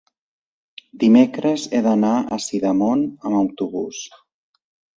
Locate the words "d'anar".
1.89-2.15